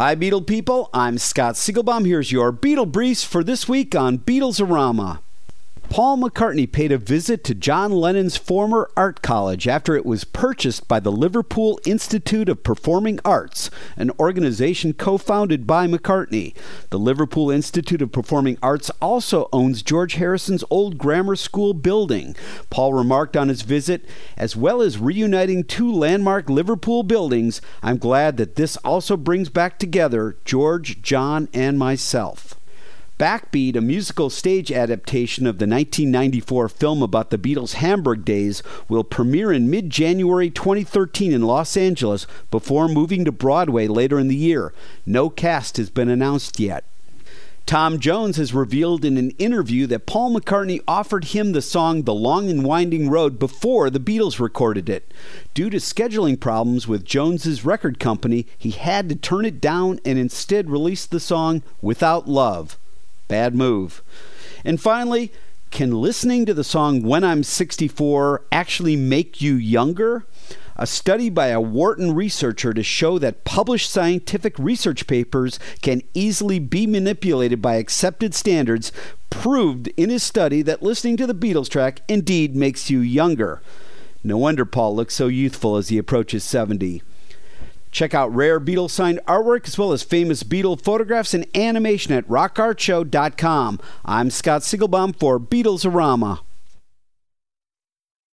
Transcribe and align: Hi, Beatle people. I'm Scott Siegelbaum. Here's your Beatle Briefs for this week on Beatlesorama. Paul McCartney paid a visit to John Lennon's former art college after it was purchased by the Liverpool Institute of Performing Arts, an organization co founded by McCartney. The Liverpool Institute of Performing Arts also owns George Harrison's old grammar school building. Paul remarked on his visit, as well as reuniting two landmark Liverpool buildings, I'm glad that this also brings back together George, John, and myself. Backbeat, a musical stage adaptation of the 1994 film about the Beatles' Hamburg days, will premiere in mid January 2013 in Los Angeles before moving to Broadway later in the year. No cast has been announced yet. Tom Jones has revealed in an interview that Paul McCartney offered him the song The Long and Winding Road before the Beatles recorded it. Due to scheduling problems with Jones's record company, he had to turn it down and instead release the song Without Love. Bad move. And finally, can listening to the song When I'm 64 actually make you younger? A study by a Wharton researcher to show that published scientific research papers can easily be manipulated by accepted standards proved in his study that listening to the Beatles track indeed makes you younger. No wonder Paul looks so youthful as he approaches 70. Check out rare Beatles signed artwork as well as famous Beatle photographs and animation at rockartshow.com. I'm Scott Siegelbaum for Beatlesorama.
Hi, 0.00 0.16
Beatle 0.16 0.46
people. 0.46 0.88
I'm 0.94 1.18
Scott 1.18 1.56
Siegelbaum. 1.56 2.06
Here's 2.06 2.32
your 2.32 2.54
Beatle 2.54 2.90
Briefs 2.90 3.22
for 3.22 3.44
this 3.44 3.68
week 3.68 3.94
on 3.94 4.16
Beatlesorama. 4.20 5.20
Paul 5.90 6.18
McCartney 6.18 6.70
paid 6.70 6.92
a 6.92 6.98
visit 6.98 7.42
to 7.42 7.52
John 7.52 7.90
Lennon's 7.90 8.36
former 8.36 8.88
art 8.96 9.22
college 9.22 9.66
after 9.66 9.96
it 9.96 10.06
was 10.06 10.22
purchased 10.22 10.86
by 10.86 11.00
the 11.00 11.10
Liverpool 11.10 11.80
Institute 11.84 12.48
of 12.48 12.62
Performing 12.62 13.18
Arts, 13.24 13.70
an 13.96 14.12
organization 14.20 14.92
co 14.92 15.18
founded 15.18 15.66
by 15.66 15.88
McCartney. 15.88 16.54
The 16.90 16.98
Liverpool 17.00 17.50
Institute 17.50 18.00
of 18.02 18.12
Performing 18.12 18.56
Arts 18.62 18.92
also 19.02 19.48
owns 19.52 19.82
George 19.82 20.14
Harrison's 20.14 20.62
old 20.70 20.96
grammar 20.96 21.34
school 21.34 21.74
building. 21.74 22.36
Paul 22.70 22.94
remarked 22.94 23.36
on 23.36 23.48
his 23.48 23.62
visit, 23.62 24.08
as 24.36 24.54
well 24.54 24.80
as 24.80 24.96
reuniting 24.96 25.64
two 25.64 25.92
landmark 25.92 26.48
Liverpool 26.48 27.02
buildings, 27.02 27.60
I'm 27.82 27.98
glad 27.98 28.36
that 28.36 28.54
this 28.54 28.76
also 28.84 29.16
brings 29.16 29.48
back 29.48 29.76
together 29.80 30.36
George, 30.44 31.02
John, 31.02 31.48
and 31.52 31.80
myself. 31.80 32.59
Backbeat, 33.20 33.76
a 33.76 33.82
musical 33.82 34.30
stage 34.30 34.72
adaptation 34.72 35.46
of 35.46 35.58
the 35.58 35.66
1994 35.66 36.70
film 36.70 37.02
about 37.02 37.28
the 37.28 37.36
Beatles' 37.36 37.74
Hamburg 37.74 38.24
days, 38.24 38.62
will 38.88 39.04
premiere 39.04 39.52
in 39.52 39.68
mid 39.68 39.90
January 39.90 40.48
2013 40.48 41.30
in 41.30 41.42
Los 41.42 41.76
Angeles 41.76 42.26
before 42.50 42.88
moving 42.88 43.26
to 43.26 43.30
Broadway 43.30 43.86
later 43.88 44.18
in 44.18 44.28
the 44.28 44.36
year. 44.36 44.72
No 45.04 45.28
cast 45.28 45.76
has 45.76 45.90
been 45.90 46.08
announced 46.08 46.58
yet. 46.58 46.82
Tom 47.66 48.00
Jones 48.00 48.38
has 48.38 48.54
revealed 48.54 49.04
in 49.04 49.18
an 49.18 49.32
interview 49.32 49.86
that 49.88 50.06
Paul 50.06 50.34
McCartney 50.34 50.80
offered 50.88 51.26
him 51.26 51.52
the 51.52 51.60
song 51.60 52.04
The 52.04 52.14
Long 52.14 52.48
and 52.48 52.64
Winding 52.64 53.10
Road 53.10 53.38
before 53.38 53.90
the 53.90 54.00
Beatles 54.00 54.40
recorded 54.40 54.88
it. 54.88 55.12
Due 55.52 55.68
to 55.68 55.76
scheduling 55.76 56.40
problems 56.40 56.88
with 56.88 57.04
Jones's 57.04 57.66
record 57.66 58.00
company, 58.00 58.46
he 58.56 58.70
had 58.70 59.10
to 59.10 59.14
turn 59.14 59.44
it 59.44 59.60
down 59.60 60.00
and 60.06 60.18
instead 60.18 60.70
release 60.70 61.04
the 61.04 61.20
song 61.20 61.62
Without 61.82 62.26
Love. 62.26 62.78
Bad 63.30 63.54
move. 63.54 64.02
And 64.64 64.80
finally, 64.80 65.32
can 65.70 65.92
listening 65.92 66.44
to 66.46 66.52
the 66.52 66.64
song 66.64 67.02
When 67.02 67.22
I'm 67.22 67.44
64 67.44 68.42
actually 68.50 68.96
make 68.96 69.40
you 69.40 69.54
younger? 69.54 70.26
A 70.74 70.84
study 70.84 71.30
by 71.30 71.48
a 71.48 71.60
Wharton 71.60 72.12
researcher 72.12 72.74
to 72.74 72.82
show 72.82 73.20
that 73.20 73.44
published 73.44 73.88
scientific 73.88 74.58
research 74.58 75.06
papers 75.06 75.60
can 75.80 76.02
easily 76.12 76.58
be 76.58 76.88
manipulated 76.88 77.62
by 77.62 77.76
accepted 77.76 78.34
standards 78.34 78.90
proved 79.30 79.88
in 79.96 80.10
his 80.10 80.24
study 80.24 80.60
that 80.62 80.82
listening 80.82 81.16
to 81.18 81.26
the 81.26 81.34
Beatles 81.34 81.68
track 81.68 82.00
indeed 82.08 82.56
makes 82.56 82.90
you 82.90 82.98
younger. 82.98 83.62
No 84.24 84.38
wonder 84.38 84.64
Paul 84.64 84.96
looks 84.96 85.14
so 85.14 85.28
youthful 85.28 85.76
as 85.76 85.88
he 85.88 85.98
approaches 85.98 86.42
70. 86.42 87.02
Check 87.90 88.14
out 88.14 88.34
rare 88.34 88.60
Beatles 88.60 88.90
signed 88.90 89.20
artwork 89.26 89.66
as 89.66 89.78
well 89.78 89.92
as 89.92 90.02
famous 90.02 90.42
Beatle 90.42 90.80
photographs 90.80 91.34
and 91.34 91.46
animation 91.56 92.12
at 92.12 92.26
rockartshow.com. 92.28 93.80
I'm 94.04 94.30
Scott 94.30 94.62
Siegelbaum 94.62 95.18
for 95.18 95.40
Beatlesorama. 95.40 96.40